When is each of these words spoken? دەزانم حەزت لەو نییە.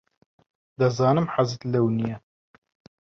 دەزانم 0.79 1.27
حەزت 1.33 1.61
لەو 1.73 1.85
نییە. 1.97 2.17